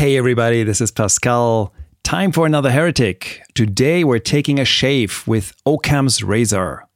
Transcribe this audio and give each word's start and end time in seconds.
Hey, 0.00 0.16
everybody, 0.16 0.62
this 0.62 0.80
is 0.80 0.90
Pascal. 0.90 1.74
Time 2.04 2.32
for 2.32 2.46
another 2.46 2.70
heretic. 2.70 3.42
Today, 3.52 4.02
we're 4.02 4.18
taking 4.18 4.58
a 4.58 4.64
shave 4.64 5.22
with 5.26 5.52
Occam's 5.66 6.22
razor. 6.22 6.86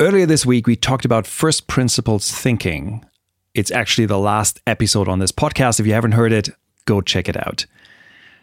Earlier 0.00 0.26
this 0.26 0.44
week, 0.44 0.66
we 0.66 0.74
talked 0.74 1.04
about 1.04 1.28
first 1.28 1.68
principles 1.68 2.28
thinking. 2.28 3.04
It's 3.54 3.70
actually 3.70 4.06
the 4.06 4.18
last 4.18 4.60
episode 4.66 5.06
on 5.06 5.20
this 5.20 5.30
podcast. 5.30 5.78
If 5.78 5.86
you 5.86 5.92
haven't 5.92 6.10
heard 6.18 6.32
it, 6.32 6.48
go 6.86 7.02
check 7.02 7.28
it 7.28 7.36
out. 7.36 7.66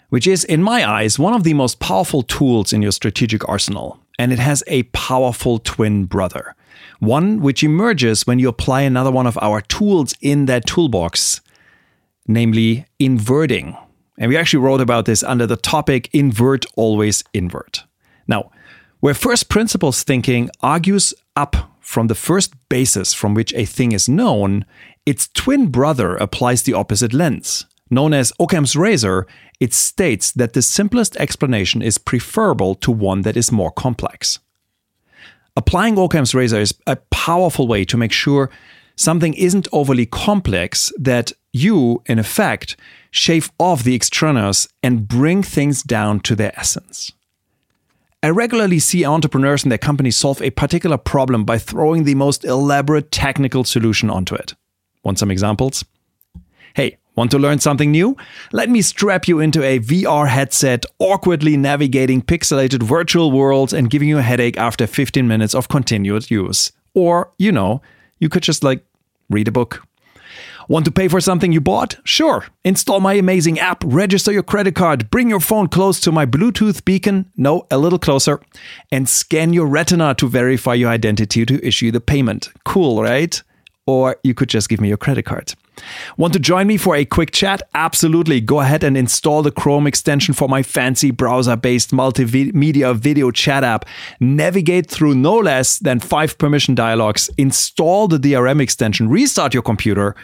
Which 0.08 0.26
is, 0.26 0.46
in 0.46 0.64
my 0.64 0.90
eyes, 0.90 1.20
one 1.20 1.34
of 1.34 1.44
the 1.44 1.54
most 1.54 1.82
powerful 1.82 2.24
tools 2.24 2.72
in 2.72 2.82
your 2.82 2.94
strategic 2.94 3.46
arsenal. 3.50 4.00
And 4.18 4.32
it 4.32 4.40
has 4.40 4.64
a 4.68 4.84
powerful 4.84 5.60
twin 5.60 6.06
brother. 6.06 6.56
One 7.00 7.42
which 7.42 7.62
emerges 7.62 8.26
when 8.26 8.40
you 8.40 8.48
apply 8.48 8.84
another 8.84 9.12
one 9.12 9.28
of 9.28 9.38
our 9.42 9.60
tools 9.60 10.14
in 10.22 10.46
that 10.46 10.66
toolbox, 10.66 11.42
namely 12.30 12.86
inverting. 13.00 13.76
And 14.18 14.30
we 14.30 14.38
actually 14.38 14.64
wrote 14.64 14.82
about 14.82 15.06
this 15.06 15.24
under 15.24 15.48
the 15.48 15.58
topic 15.58 16.10
invert, 16.14 16.66
always 16.76 17.24
invert. 17.34 17.84
Now, 18.28 18.52
where 19.00 19.16
first 19.16 19.50
principles 19.50 20.04
thinking 20.04 20.50
argues 20.62 21.14
up 21.36 21.72
from 21.80 22.08
the 22.08 22.16
first 22.16 22.54
basis 22.70 23.14
from 23.14 23.34
which 23.34 23.54
a 23.56 23.66
thing 23.66 23.94
is 23.94 24.08
known, 24.08 24.66
its 25.06 25.28
twin 25.30 25.68
brother 25.68 26.16
applies 26.18 26.62
the 26.64 26.74
opposite 26.74 27.14
lens. 27.14 27.66
Known 27.90 28.14
as 28.14 28.32
Occam's 28.40 28.76
razor, 28.76 29.26
it 29.60 29.74
states 29.74 30.32
that 30.34 30.54
the 30.54 30.62
simplest 30.62 31.18
explanation 31.18 31.82
is 31.82 31.98
preferable 31.98 32.76
to 32.76 32.92
one 32.92 33.24
that 33.24 33.36
is 33.36 33.52
more 33.52 33.72
complex. 33.72 34.38
Applying 35.56 35.98
Occam's 35.98 36.36
razor 36.36 36.60
is 36.60 36.76
a 36.86 36.98
powerful 37.10 37.68
way 37.68 37.86
to 37.86 37.98
make 37.98 38.12
sure 38.12 38.52
something 38.96 39.34
isn't 39.34 39.68
overly 39.72 40.06
complex, 40.06 40.94
that 41.00 41.32
you, 41.52 42.02
in 42.06 42.20
effect, 42.20 42.76
shave 43.12 43.52
off 43.60 43.84
the 43.84 43.96
extraneous 43.96 44.68
and 44.84 45.08
bring 45.08 45.44
things 45.44 45.84
down 45.84 46.20
to 46.22 46.36
their 46.36 46.58
essence. 46.60 47.12
I 48.22 48.30
regularly 48.30 48.80
see 48.80 49.06
entrepreneurs 49.06 49.64
and 49.64 49.72
their 49.72 49.78
companies 49.78 50.18
solve 50.18 50.42
a 50.42 50.50
particular 50.50 50.98
problem 50.98 51.46
by 51.46 51.58
throwing 51.58 52.04
the 52.04 52.16
most 52.16 52.44
elaborate 52.44 53.12
technical 53.12 53.64
solution 53.64 54.10
onto 54.10 54.36
it. 54.36 54.56
Want 55.04 55.18
some 55.18 55.32
examples? 55.32 55.86
Hey, 56.76 56.98
Want 57.20 57.32
to 57.32 57.38
learn 57.38 57.60
something 57.60 57.92
new? 57.92 58.16
Let 58.54 58.70
me 58.70 58.82
strap 58.82 59.28
you 59.28 59.42
into 59.42 59.62
a 59.62 59.80
VR 59.80 60.30
headset, 60.30 60.86
awkwardly 61.00 61.58
navigating 61.58 62.22
pixelated 62.22 62.82
virtual 62.82 63.30
worlds 63.30 63.74
and 63.74 63.90
giving 63.90 64.08
you 64.08 64.20
a 64.20 64.22
headache 64.22 64.58
after 64.58 64.88
15 64.88 65.28
minutes 65.28 65.54
of 65.54 65.68
continued 65.68 66.32
use. 66.32 66.72
Or, 66.94 67.30
you 67.38 67.52
know, 67.52 67.82
you 68.20 68.30
could 68.30 68.44
just 68.44 68.64
like 68.64 68.86
read 69.30 69.50
a 69.50 69.52
book. 69.52 69.86
Want 70.70 70.86
to 70.86 70.92
pay 70.92 71.08
for 71.08 71.20
something 71.20 71.52
you 71.52 71.62
bought? 71.62 71.98
Sure. 72.04 72.46
Install 72.64 73.00
my 73.00 73.14
amazing 73.14 73.58
app, 73.58 73.84
register 73.84 74.32
your 74.32 74.44
credit 74.44 74.76
card, 74.76 75.10
bring 75.10 75.28
your 75.28 75.40
phone 75.40 75.68
close 75.68 76.00
to 76.02 76.12
my 76.12 76.28
Bluetooth 76.28 76.86
beacon, 76.86 77.26
no, 77.36 77.66
a 77.72 77.80
little 77.80 77.98
closer, 77.98 78.40
and 78.92 79.10
scan 79.10 79.52
your 79.52 79.66
retina 79.66 80.14
to 80.14 80.30
verify 80.30 80.76
your 80.76 80.92
identity 80.92 81.44
to 81.44 81.68
issue 81.68 81.90
the 81.90 82.00
payment. 82.00 82.50
Cool, 82.66 83.02
right? 83.02 83.42
Or 83.88 84.18
you 84.24 84.36
could 84.36 84.50
just 84.50 84.70
give 84.70 84.80
me 84.80 84.90
your 84.90 84.98
credit 84.98 85.24
card. 85.24 85.56
Want 86.18 86.34
to 86.34 86.40
join 86.40 86.68
me 86.68 86.78
for 86.78 86.96
a 86.96 87.04
quick 87.04 87.32
chat? 87.32 87.64
Absolutely. 87.74 88.40
Go 88.40 88.60
ahead 88.60 88.84
and 88.84 88.96
install 88.96 89.42
the 89.42 89.50
Chrome 89.50 89.88
extension 89.88 90.36
for 90.36 90.48
my 90.48 90.62
fancy 90.62 91.10
browser 91.10 91.56
based 91.56 91.90
multimedia 91.90 92.96
video 92.96 93.32
chat 93.32 93.64
app. 93.64 93.86
Navigate 94.20 94.88
through 94.88 95.16
no 95.16 95.36
less 95.36 95.80
than 95.80 96.00
five 96.00 96.38
permission 96.38 96.76
dialogues, 96.76 97.28
install 97.40 98.08
the 98.08 98.20
DRM 98.20 98.62
extension, 98.62 99.10
restart 99.10 99.56
your 99.56 99.64
computer, 99.64 100.16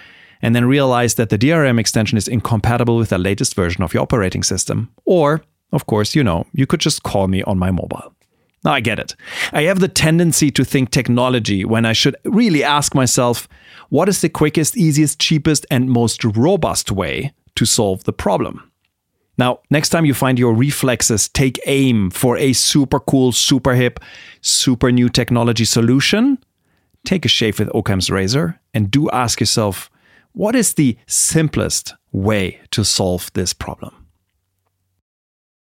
and 0.41 0.55
then 0.55 0.66
realize 0.66 1.16
that 1.16 1.30
the 1.30 1.38
DRM 1.38 1.80
extension 1.80 2.17
is 2.17 2.28
incompatible 2.28 2.97
with 2.97 3.09
the 3.09 3.17
latest 3.17 3.55
version 3.55 3.83
of 3.83 3.94
your 3.94 4.03
operating 4.03 4.44
system. 4.44 4.91
Or, 5.05 5.44
of 5.72 5.86
course, 5.86 6.16
you 6.16 6.23
know, 6.23 6.45
you 6.53 6.66
could 6.66 6.80
just 6.80 7.03
call 7.03 7.28
me 7.28 7.44
on 7.44 7.58
my 7.58 7.72
mobile. 7.72 8.14
Now, 8.63 8.73
I 8.73 8.80
get 8.80 9.00
it. 9.00 9.16
I 9.53 9.63
have 9.63 9.80
the 9.80 9.88
tendency 9.88 10.50
to 10.52 10.66
think 10.66 10.90
technology 10.90 11.63
when 11.63 11.85
I 11.85 11.94
should 11.94 12.16
really 12.25 12.63
ask 12.63 12.96
myself, 12.96 13.47
what 13.90 14.09
is 14.09 14.22
the 14.22 14.29
quickest, 14.29 14.75
easiest, 14.75 15.19
cheapest, 15.19 15.68
and 15.69 15.90
most 15.90 16.23
robust 16.23 16.91
way 16.91 17.34
to 17.56 17.66
solve 17.66 18.03
the 18.06 18.13
problem? 18.13 18.72
Now, 19.38 19.59
next 19.69 19.90
time 19.90 20.06
you 20.06 20.13
find 20.13 20.40
your 20.40 20.53
reflexes 20.53 21.28
take 21.29 21.59
aim 21.66 22.09
for 22.09 22.38
a 22.38 22.53
super 22.53 23.00
cool, 23.00 23.31
super 23.31 23.75
hip, 23.75 24.00
super 24.41 24.91
new 24.91 25.09
technology 25.09 25.66
solution, 25.66 26.40
take 27.06 27.25
a 27.25 27.29
shave 27.29 27.59
with 27.59 27.69
Occam's 27.75 28.09
razor 28.09 28.59
and 28.73 28.90
do 28.90 29.09
ask 29.12 29.40
yourself, 29.40 29.91
what 30.35 30.56
is 30.56 30.73
the 30.73 30.97
simplest 31.07 31.96
way 32.12 32.59
to 32.72 32.84
solve 32.84 33.31
this 33.34 33.53
problem? 33.53 34.04